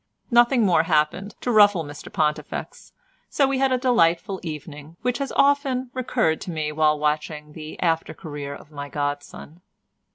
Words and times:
Nothing 0.31 0.65
more 0.65 0.81
happened 0.81 1.35
to 1.41 1.51
ruffle 1.51 1.83
Mr 1.83 2.11
Pontifex, 2.11 2.91
so 3.29 3.47
we 3.47 3.59
had 3.59 3.71
a 3.71 3.77
delightful 3.77 4.39
evening, 4.41 4.97
which 5.03 5.19
has 5.19 5.31
often 5.33 5.91
recurred 5.93 6.41
to 6.41 6.49
me 6.49 6.71
while 6.71 6.97
watching 6.97 7.51
the 7.53 7.79
after 7.79 8.15
career 8.15 8.55
of 8.55 8.71
my 8.71 8.89
godson. 8.89 9.61